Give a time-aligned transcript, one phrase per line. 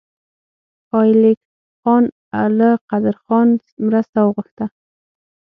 [0.99, 1.39] ایلک
[1.81, 2.03] خان
[2.57, 3.47] له قدرخان
[3.85, 4.65] مرسته وغوښته.